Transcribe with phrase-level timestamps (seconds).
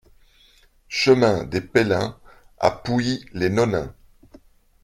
[0.89, 2.17] Chemin des Pellins
[2.57, 3.93] à Pouilly-les-Nonains